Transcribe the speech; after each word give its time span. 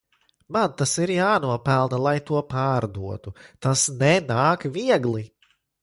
Man 0.55 0.69
tas 0.79 0.93
ir 1.03 1.11
jānopelna 1.17 2.01
lai 2.07 2.15
to 2.31 2.41
pārdotu, 2.55 3.37
tas 3.67 3.87
nenāk 4.03 4.71
viegli. 4.79 5.25